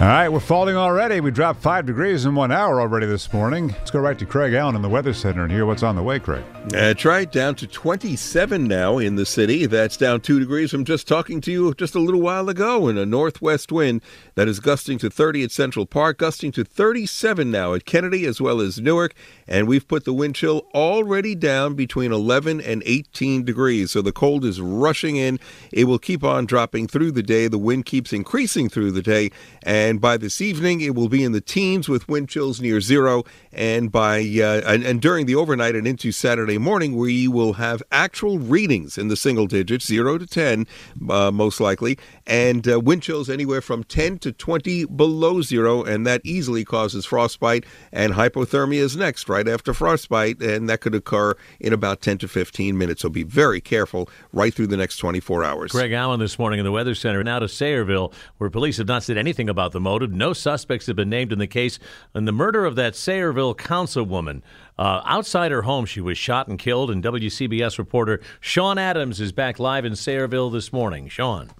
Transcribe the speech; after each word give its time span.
All 0.00 0.08
right, 0.08 0.28
we're 0.28 0.40
falling 0.40 0.74
already. 0.76 1.20
We 1.20 1.30
dropped 1.30 1.62
five 1.62 1.86
degrees 1.86 2.26
in 2.26 2.34
one 2.34 2.50
hour 2.50 2.80
already 2.80 3.06
this 3.06 3.32
morning. 3.32 3.68
Let's 3.68 3.92
go 3.92 4.00
right 4.00 4.18
to 4.18 4.26
Craig 4.26 4.52
Allen 4.52 4.74
in 4.74 4.82
the 4.82 4.88
Weather 4.88 5.14
Center 5.14 5.44
and 5.44 5.52
hear 5.52 5.66
what's 5.66 5.84
on 5.84 5.94
the 5.94 6.02
way, 6.02 6.18
Craig. 6.18 6.44
That's 6.66 7.04
right, 7.04 7.30
down 7.30 7.54
to 7.56 7.66
27 7.68 8.66
now 8.66 8.98
in 8.98 9.14
the 9.14 9.24
city. 9.24 9.66
That's 9.66 9.96
down 9.96 10.20
two 10.20 10.40
degrees 10.40 10.72
from 10.72 10.84
just 10.84 11.06
talking 11.06 11.40
to 11.42 11.52
you 11.52 11.74
just 11.74 11.94
a 11.94 12.00
little 12.00 12.20
while 12.20 12.48
ago 12.48 12.88
in 12.88 12.98
a 12.98 13.06
northwest 13.06 13.70
wind 13.70 14.02
that 14.34 14.48
is 14.48 14.58
gusting 14.58 14.98
to 14.98 15.10
30 15.10 15.44
at 15.44 15.52
Central 15.52 15.86
Park, 15.86 16.18
gusting 16.18 16.50
to 16.52 16.64
37 16.64 17.50
now 17.50 17.72
at 17.72 17.84
Kennedy 17.84 18.26
as 18.26 18.40
well 18.40 18.60
as 18.60 18.80
Newark. 18.80 19.14
And 19.46 19.68
we've 19.68 19.86
put 19.86 20.04
the 20.04 20.12
wind 20.12 20.34
chill 20.34 20.66
already 20.74 21.36
down 21.36 21.74
between 21.74 22.10
11 22.10 22.60
and 22.62 22.82
18 22.84 23.44
degrees. 23.44 23.92
So 23.92 24.02
the 24.02 24.10
cold 24.10 24.44
is 24.44 24.60
rushing 24.60 25.16
in. 25.16 25.38
It 25.70 25.84
will 25.84 26.00
keep 26.00 26.24
on 26.24 26.46
dropping 26.46 26.88
through 26.88 27.12
the 27.12 27.22
day. 27.22 27.46
The 27.46 27.58
wind 27.58 27.86
keeps 27.86 28.12
increasing 28.12 28.68
through 28.68 28.90
the 28.90 29.02
day. 29.02 29.30
And 29.62 29.83
by 30.00 30.16
this 30.16 30.40
evening, 30.40 30.80
it 30.80 30.94
will 30.94 31.08
be 31.08 31.24
in 31.24 31.32
the 31.32 31.40
teens 31.40 31.88
with 31.88 32.08
wind 32.08 32.28
chills 32.28 32.60
near 32.60 32.80
zero. 32.80 33.24
And 33.52 33.90
by 33.92 34.18
uh, 34.18 34.62
and, 34.66 34.84
and 34.84 35.00
during 35.00 35.26
the 35.26 35.34
overnight 35.34 35.74
and 35.74 35.86
into 35.86 36.12
Saturday 36.12 36.58
morning, 36.58 36.96
we 36.96 37.28
will 37.28 37.54
have 37.54 37.82
actual 37.92 38.38
readings 38.38 38.98
in 38.98 39.08
the 39.08 39.16
single 39.16 39.46
digits, 39.46 39.86
zero 39.86 40.18
to 40.18 40.26
10, 40.26 40.66
uh, 41.08 41.30
most 41.30 41.60
likely, 41.60 41.98
and 42.26 42.66
uh, 42.68 42.80
wind 42.80 43.02
chills 43.02 43.30
anywhere 43.30 43.60
from 43.60 43.84
10 43.84 44.18
to 44.18 44.32
20 44.32 44.86
below 44.86 45.42
zero. 45.42 45.82
And 45.82 46.06
that 46.06 46.20
easily 46.24 46.64
causes 46.64 47.04
frostbite. 47.04 47.64
And 47.92 48.14
hypothermia 48.14 48.78
is 48.78 48.96
next, 48.96 49.28
right 49.28 49.46
after 49.46 49.74
frostbite. 49.74 50.40
And 50.40 50.68
that 50.68 50.80
could 50.80 50.94
occur 50.94 51.34
in 51.60 51.72
about 51.72 52.00
10 52.00 52.18
to 52.18 52.28
15 52.28 52.76
minutes. 52.76 53.02
So 53.02 53.08
be 53.08 53.22
very 53.22 53.60
careful 53.60 54.08
right 54.32 54.52
through 54.52 54.68
the 54.68 54.76
next 54.76 54.96
24 54.98 55.44
hours. 55.44 55.72
Craig 55.72 55.92
Allen 55.92 56.20
this 56.20 56.38
morning 56.38 56.58
in 56.58 56.64
the 56.64 56.72
Weather 56.72 56.94
Center. 56.94 57.22
Now 57.22 57.38
to 57.38 57.46
Sayreville, 57.46 58.12
where 58.38 58.50
police 58.50 58.78
have 58.78 58.88
not 58.88 59.02
said 59.02 59.16
anything 59.16 59.48
about 59.48 59.72
the 59.74 59.80
motive. 59.80 60.12
No 60.12 60.32
suspects 60.32 60.86
have 60.86 60.96
been 60.96 61.10
named 61.10 61.30
in 61.32 61.38
the 61.38 61.46
case 61.46 61.78
in 62.14 62.24
the 62.24 62.32
murder 62.32 62.64
of 62.64 62.76
that 62.76 62.94
Sayreville 62.94 63.54
councilwoman. 63.54 64.40
Uh, 64.78 65.02
outside 65.04 65.52
her 65.52 65.62
home, 65.62 65.84
she 65.84 66.00
was 66.00 66.16
shot 66.16 66.48
and 66.48 66.58
killed. 66.58 66.90
And 66.90 67.04
WCBS 67.04 67.76
reporter 67.76 68.22
Sean 68.40 68.78
Adams 68.78 69.20
is 69.20 69.32
back 69.32 69.58
live 69.58 69.84
in 69.84 69.92
Sayreville 69.92 70.50
this 70.50 70.72
morning. 70.72 71.08
Sean. 71.08 71.50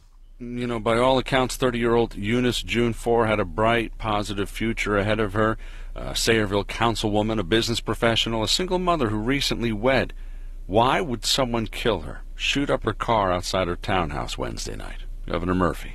You 0.41 0.67
know, 0.67 0.81
by 0.81 0.97
all 0.97 1.19
accounts, 1.19 1.57
30 1.57 1.79
year 1.79 1.95
old 1.95 2.15
Eunice 2.17 2.63
Dwumfour 2.63 3.27
had 3.27 3.39
a 3.39 3.45
bright, 3.45 3.99
positive 3.99 4.49
future 4.49 4.97
ahead 4.97 5.21
of 5.21 5.35
her. 5.35 5.59
A 5.95 6.13
Sayreville 6.13 6.67
councilwoman, 6.67 7.39
a 7.39 7.45
business 7.45 7.81
professional, 7.81 8.43
a 8.43 8.49
single 8.49 8.79
mother 8.79 9.11
who 9.11 9.19
recently 9.19 9.73
wed. 9.73 10.13
Why 10.67 11.01
would 11.01 11.25
someone 11.25 11.67
kill 11.67 12.01
her, 12.01 12.23
shoot 12.35 12.71
up 12.71 12.85
her 12.85 12.95
car 12.95 13.31
outside 13.33 13.69
her 13.69 13.77
townhouse 13.77 14.37
Wednesday 14.37 14.77
night? 14.77 15.05
Governor 15.27 15.55
Murphy. 15.55 15.93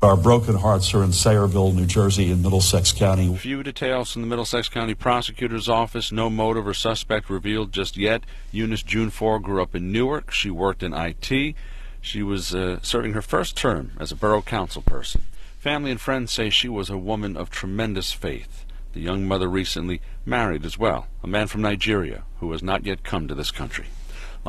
Our 0.00 0.16
broken 0.16 0.54
hearts 0.54 0.94
are 0.94 1.02
in 1.02 1.10
Sayreville, 1.10 1.74
New 1.74 1.84
Jersey, 1.84 2.30
in 2.30 2.40
Middlesex 2.40 2.92
County. 2.92 3.34
Few 3.34 3.64
details 3.64 4.12
from 4.12 4.22
the 4.22 4.28
Middlesex 4.28 4.68
County 4.68 4.94
Prosecutor's 4.94 5.68
Office. 5.68 6.12
No 6.12 6.30
motive 6.30 6.68
or 6.68 6.74
suspect 6.74 7.28
revealed 7.28 7.72
just 7.72 7.96
yet. 7.96 8.22
Eunice 8.52 8.84
Dwumfour 8.84 9.42
grew 9.42 9.60
up 9.60 9.74
in 9.74 9.90
Newark. 9.90 10.30
She 10.30 10.52
worked 10.52 10.84
in 10.84 10.94
IT. 10.94 11.56
She 12.00 12.22
was 12.22 12.54
uh, 12.54 12.78
serving 12.80 13.14
her 13.14 13.22
first 13.22 13.56
term 13.56 13.90
as 13.98 14.12
a 14.12 14.16
borough 14.16 14.40
council 14.40 14.82
person. 14.82 15.22
Family 15.58 15.90
and 15.90 16.00
friends 16.00 16.30
say 16.30 16.48
she 16.48 16.68
was 16.68 16.88
a 16.88 16.96
woman 16.96 17.36
of 17.36 17.50
tremendous 17.50 18.12
faith. 18.12 18.64
The 18.92 19.00
young 19.00 19.26
mother 19.26 19.48
recently 19.48 20.00
married 20.24 20.64
as 20.64 20.78
well, 20.78 21.08
a 21.24 21.26
man 21.26 21.48
from 21.48 21.62
Nigeria 21.62 22.22
who 22.38 22.52
has 22.52 22.62
not 22.62 22.86
yet 22.86 23.02
come 23.02 23.26
to 23.26 23.34
this 23.34 23.50
country. 23.50 23.86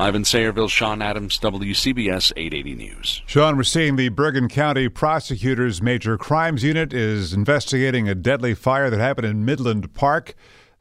Live 0.00 0.14
in 0.14 0.22
Sayreville, 0.22 0.70
Sean 0.70 1.02
Adams, 1.02 1.38
WCBS 1.40 2.32
880 2.34 2.74
News. 2.74 3.22
Sean, 3.26 3.58
we're 3.58 3.64
seeing 3.64 3.96
the 3.96 4.08
Bergen 4.08 4.48
County 4.48 4.88
Prosecutor's 4.88 5.82
Major 5.82 6.16
Crimes 6.16 6.64
Unit 6.64 6.94
is 6.94 7.34
investigating 7.34 8.08
a 8.08 8.14
deadly 8.14 8.54
fire 8.54 8.88
that 8.88 8.98
happened 8.98 9.26
in 9.26 9.44
Midland 9.44 9.92
Park. 9.92 10.34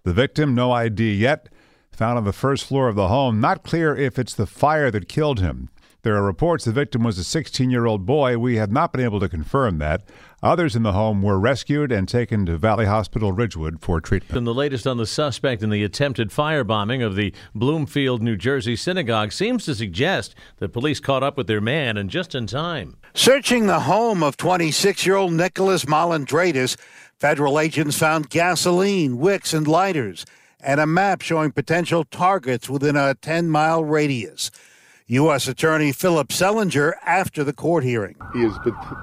The 0.03 0.13
victim, 0.13 0.55
no 0.55 0.71
ID 0.71 1.15
yet, 1.15 1.49
found 1.91 2.17
on 2.17 2.23
the 2.23 2.31
first 2.31 2.63
floor 2.63 2.87
of 2.87 2.95
the 2.95 3.09
home. 3.09 3.41
Not 3.41 3.63
clear 3.63 3.93
if 3.93 4.17
it's 4.17 4.33
the 4.33 4.47
fire 4.47 4.89
that 4.89 5.09
killed 5.09 5.41
him. 5.41 5.67
There 6.01 6.15
are 6.15 6.23
reports 6.23 6.63
the 6.63 6.71
victim 6.71 7.03
was 7.03 7.17
a 7.17 7.25
16 7.25 7.69
year 7.69 7.85
old 7.85 8.05
boy. 8.05 8.37
We 8.37 8.55
have 8.55 8.71
not 8.71 8.93
been 8.93 9.03
able 9.03 9.19
to 9.19 9.27
confirm 9.27 9.79
that. 9.79 10.03
Others 10.41 10.77
in 10.77 10.83
the 10.83 10.93
home 10.93 11.21
were 11.21 11.37
rescued 11.37 11.91
and 11.91 12.07
taken 12.07 12.45
to 12.45 12.57
Valley 12.57 12.85
Hospital 12.85 13.33
Ridgewood 13.33 13.81
for 13.81 13.99
treatment. 13.99 14.37
And 14.37 14.47
the 14.47 14.53
latest 14.53 14.87
on 14.87 14.95
the 14.95 15.05
suspect 15.05 15.61
in 15.61 15.69
the 15.69 15.83
attempted 15.83 16.29
firebombing 16.29 17.05
of 17.05 17.17
the 17.17 17.33
Bloomfield, 17.53 18.23
New 18.23 18.37
Jersey 18.37 18.77
synagogue 18.77 19.33
seems 19.33 19.65
to 19.65 19.75
suggest 19.75 20.35
that 20.59 20.69
police 20.69 21.01
caught 21.01 21.23
up 21.23 21.35
with 21.35 21.47
their 21.47 21.59
man 21.59 21.97
and 21.97 22.09
just 22.09 22.33
in 22.33 22.47
time. 22.47 22.95
Searching 23.13 23.67
the 23.67 23.81
home 23.81 24.23
of 24.23 24.37
26 24.37 25.05
year 25.05 25.17
old 25.17 25.33
Nicholas 25.33 25.83
Malindretos, 25.83 26.77
federal 27.17 27.59
agents 27.59 27.97
found 27.97 28.29
gasoline, 28.29 29.17
wicks, 29.17 29.53
and 29.53 29.67
lighters, 29.67 30.25
and 30.61 30.79
a 30.79 30.87
map 30.87 31.21
showing 31.21 31.51
potential 31.51 32.05
targets 32.05 32.69
within 32.69 32.95
a 32.95 33.15
10 33.15 33.49
mile 33.49 33.83
radius. 33.83 34.49
U.S. 35.11 35.47
Attorney 35.47 35.91
Philip 35.91 36.27
Sellinger 36.27 36.93
after 37.03 37.43
the 37.43 37.51
court 37.51 37.83
hearing. 37.83 38.15
He 38.31 38.43
has 38.43 38.55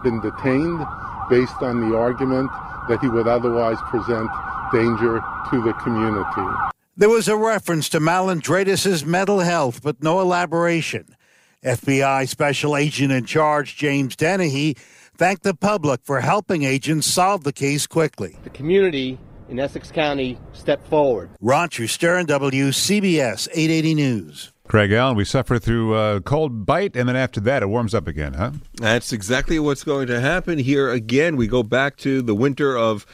been 0.05 0.21
detained 0.21 0.87
based 1.29 1.61
on 1.61 1.91
the 1.91 1.97
argument 1.97 2.49
that 2.89 3.01
he 3.01 3.09
would 3.09 3.27
otherwise 3.27 3.77
present 3.91 4.31
danger 4.73 5.21
to 5.51 5.63
the 5.63 5.73
community. 5.83 6.71
There 6.97 7.09
was 7.09 7.27
a 7.27 7.37
reference 7.37 7.89
to 7.89 7.99
Malindretos' 7.99 9.05
mental 9.05 9.41
health, 9.41 9.83
but 9.83 10.01
no 10.01 10.21
elaboration. 10.21 11.17
FBI 11.65 12.29
Special 12.29 12.77
Agent 12.77 13.11
in 13.11 13.25
Charge 13.25 13.77
James 13.77 14.15
Dennehy 14.15 14.75
thanked 15.17 15.43
the 15.43 15.55
public 15.55 16.03
for 16.05 16.21
helping 16.21 16.63
agents 16.63 17.09
solve 17.09 17.43
the 17.43 17.53
case 17.53 17.89
quickly. 17.89 18.37
The 18.45 18.51
community 18.51 19.19
in 19.49 19.59
Essex 19.59 19.91
County 19.91 20.39
stepped 20.53 20.87
forward. 20.87 21.31
Roger 21.41 21.89
Stern, 21.89 22.27
WCBS 22.27 23.49
880 23.53 23.95
News. 23.95 24.53
Craig 24.69 24.93
Allen, 24.93 25.17
we 25.17 25.25
suffer 25.25 25.59
through 25.59 25.97
a 25.97 26.21
cold 26.21 26.67
bite, 26.67 26.97
and 26.97 27.09
then 27.09 27.17
after 27.17 27.41
that, 27.41 27.63
it 27.63 27.67
warms 27.67 27.95
up 27.95 28.07
again, 28.07 28.35
huh? 28.35 28.51
That's 28.75 29.13
exactly 29.13 29.59
what's 29.59 29.85
going 29.85 30.09
to 30.09 30.21
happen 30.21 30.59
here 30.59 30.91
again. 30.91 31.37
We 31.37 31.47
go 31.47 31.63
back 31.63 31.97
to 31.99 32.21
the 32.21 32.35
winter 32.35 32.77
of 32.77 33.07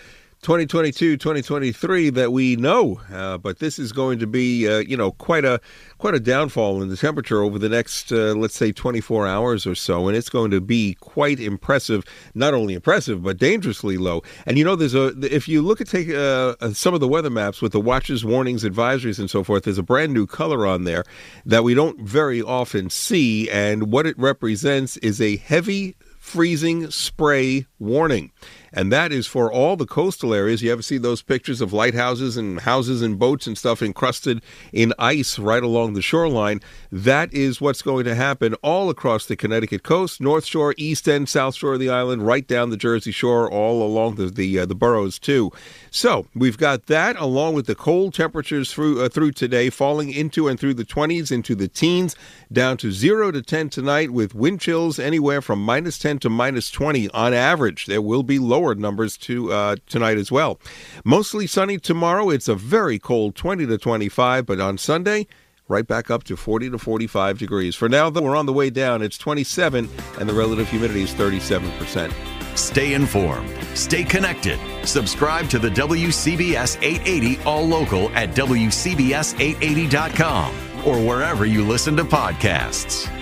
2022 0.42 1.16
2023 1.18 2.10
that 2.10 2.32
we 2.32 2.56
know. 2.56 3.00
Uh, 3.12 3.38
but 3.38 3.60
this 3.60 3.78
is 3.78 3.92
going 3.92 4.18
to 4.18 4.26
be 4.26 4.68
uh, 4.68 4.78
you 4.78 4.96
know 4.96 5.12
quite 5.12 5.44
a 5.44 5.60
quite 5.98 6.14
a 6.14 6.20
downfall 6.20 6.82
in 6.82 6.88
the 6.88 6.96
temperature 6.96 7.42
over 7.42 7.60
the 7.60 7.68
next 7.68 8.10
uh, 8.10 8.34
let's 8.34 8.56
say 8.56 8.72
24 8.72 9.28
hours 9.28 9.68
or 9.68 9.76
so. 9.76 10.08
And 10.08 10.16
it's 10.16 10.28
going 10.28 10.50
to 10.50 10.60
be 10.60 10.94
quite 10.94 11.38
impressive 11.38 12.04
not 12.34 12.54
only 12.54 12.74
impressive 12.74 13.22
but 13.22 13.38
dangerously 13.38 13.96
low. 13.96 14.22
And 14.44 14.58
you 14.58 14.64
know 14.64 14.74
there's 14.74 14.96
a 14.96 15.14
if 15.32 15.46
you 15.46 15.62
look 15.62 15.80
at 15.80 15.86
take 15.86 16.10
uh, 16.10 16.56
uh, 16.60 16.72
some 16.72 16.92
of 16.92 16.98
the 16.98 17.06
weather 17.06 17.30
maps 17.30 17.62
with 17.62 17.70
the 17.70 17.80
watches 17.80 18.24
warnings 18.24 18.64
advisories 18.64 19.20
and 19.20 19.30
so 19.30 19.44
forth 19.44 19.62
there's 19.62 19.78
a 19.78 19.82
brand 19.84 20.12
new 20.12 20.26
color 20.26 20.66
on 20.66 20.82
there 20.82 21.04
that 21.46 21.62
we 21.62 21.72
don't 21.72 22.00
very 22.00 22.42
often 22.42 22.90
see. 22.90 23.48
And 23.48 23.92
what 23.92 24.06
it 24.06 24.18
represents 24.18 24.96
is 24.96 25.20
a 25.20 25.36
heavy 25.36 25.94
freezing 26.22 26.88
spray 26.88 27.66
warning 27.80 28.30
and 28.72 28.90
that 28.90 29.12
is 29.12 29.26
for 29.26 29.52
all 29.52 29.76
the 29.76 29.86
coastal 29.86 30.32
areas. 30.32 30.62
You 30.62 30.72
ever 30.72 30.82
see 30.82 30.98
those 30.98 31.22
pictures 31.22 31.60
of 31.60 31.72
lighthouses 31.72 32.36
and 32.36 32.60
houses 32.60 33.02
and 33.02 33.18
boats 33.18 33.46
and 33.46 33.56
stuff 33.56 33.82
encrusted 33.82 34.40
in 34.72 34.94
ice 34.98 35.38
right 35.38 35.62
along 35.62 35.92
the 35.92 36.02
shoreline? 36.02 36.60
That 36.90 37.32
is 37.34 37.60
what's 37.60 37.82
going 37.82 38.04
to 38.06 38.14
happen 38.14 38.54
all 38.62 38.88
across 38.88 39.26
the 39.26 39.36
Connecticut 39.36 39.82
coast, 39.82 40.20
North 40.20 40.46
Shore, 40.46 40.74
East 40.78 41.08
End, 41.08 41.28
South 41.28 41.54
Shore 41.54 41.74
of 41.74 41.80
the 41.80 41.90
island, 41.90 42.26
right 42.26 42.46
down 42.46 42.70
the 42.70 42.76
Jersey 42.76 43.12
Shore, 43.12 43.50
all 43.50 43.82
along 43.82 44.14
the 44.16 44.26
the, 44.26 44.60
uh, 44.60 44.66
the 44.66 44.74
boroughs 44.74 45.18
too. 45.18 45.52
So 45.90 46.26
we've 46.34 46.56
got 46.56 46.86
that 46.86 47.16
along 47.16 47.54
with 47.54 47.66
the 47.66 47.74
cold 47.74 48.14
temperatures 48.14 48.72
through 48.72 49.02
uh, 49.02 49.08
through 49.08 49.32
today, 49.32 49.68
falling 49.68 50.10
into 50.10 50.48
and 50.48 50.58
through 50.58 50.74
the 50.74 50.84
20s, 50.84 51.30
into 51.30 51.54
the 51.54 51.68
teens, 51.68 52.16
down 52.50 52.78
to 52.78 52.90
zero 52.90 53.30
to 53.30 53.42
10 53.42 53.68
tonight, 53.68 54.10
with 54.10 54.34
wind 54.34 54.60
chills 54.60 54.98
anywhere 54.98 55.42
from 55.42 55.62
minus 55.62 55.98
10 55.98 56.11
to 56.20 56.30
minus 56.30 56.70
20 56.70 57.10
on 57.10 57.34
average. 57.34 57.86
There 57.86 58.02
will 58.02 58.22
be 58.22 58.38
lower 58.38 58.62
lower 58.62 58.74
numbers 58.74 59.16
to 59.18 59.52
uh, 59.52 59.76
tonight 59.88 60.18
as 60.18 60.30
well. 60.30 60.60
Mostly 61.04 61.48
sunny 61.48 61.78
tomorrow. 61.78 62.30
It's 62.30 62.48
a 62.48 62.54
very 62.54 62.98
cold 62.98 63.34
20 63.34 63.66
to 63.66 63.78
25, 63.78 64.46
but 64.46 64.60
on 64.60 64.78
Sunday, 64.78 65.26
right 65.68 65.86
back 65.86 66.10
up 66.10 66.24
to 66.24 66.36
40 66.36 66.70
to 66.70 66.78
45 66.78 67.38
degrees. 67.38 67.74
For 67.74 67.88
now, 67.88 68.10
though, 68.10 68.22
we're 68.22 68.36
on 68.36 68.46
the 68.46 68.52
way 68.52 68.70
down. 68.70 69.02
It's 69.02 69.18
27, 69.18 69.88
and 70.18 70.28
the 70.28 70.34
relative 70.34 70.68
humidity 70.68 71.02
is 71.02 71.12
37%. 71.14 72.12
Stay 72.56 72.94
informed. 72.94 73.50
Stay 73.74 74.04
connected. 74.04 74.60
Subscribe 74.86 75.48
to 75.48 75.58
the 75.58 75.70
WCBS 75.70 76.78
880 76.82 77.42
All 77.44 77.66
Local 77.66 78.10
at 78.10 78.28
WCBS880.com 78.30 80.54
or 80.86 80.98
wherever 80.98 81.46
you 81.46 81.66
listen 81.66 81.96
to 81.96 82.04
podcasts. 82.04 83.21